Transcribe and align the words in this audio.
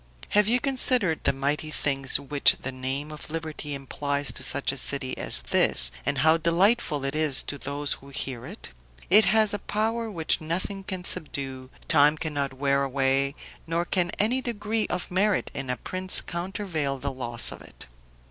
Have 0.29 0.47
you 0.47 0.59
considered 0.59 1.23
the 1.25 1.31
mighty 1.31 1.69
things 1.69 2.19
which 2.19 2.57
the 2.63 2.71
name 2.71 3.11
of 3.11 3.29
liberty 3.29 3.75
implies 3.75 4.31
to 4.31 4.41
such 4.41 4.71
a 4.71 4.77
city 4.77 5.15
as 5.15 5.43
this, 5.43 5.91
and 6.07 6.17
how 6.25 6.37
delightful 6.37 7.05
it 7.05 7.13
is 7.15 7.43
to 7.43 7.59
those 7.59 7.93
who 7.93 8.09
hear 8.09 8.47
it? 8.47 8.69
It 9.11 9.25
has 9.25 9.53
a 9.53 9.59
power 9.59 10.09
which 10.09 10.41
nothing 10.41 10.83
can 10.85 11.03
subdue, 11.03 11.69
time 11.87 12.17
cannot 12.17 12.55
wear 12.55 12.81
away, 12.81 13.35
nor 13.67 13.85
can 13.85 14.09
any 14.17 14.41
degree 14.41 14.87
of 14.87 15.11
merit 15.11 15.51
in 15.53 15.69
a 15.69 15.77
prince 15.77 16.19
countervail 16.19 16.97
the 16.97 17.11
loss 17.11 17.51
of 17.51 17.61
it. 17.61 17.85